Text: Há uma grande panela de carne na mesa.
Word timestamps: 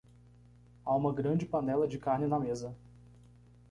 Há 0.83 0.95
uma 0.95 1.13
grande 1.13 1.45
panela 1.45 1.87
de 1.87 1.99
carne 1.99 2.25
na 2.25 2.39
mesa. 2.39 2.75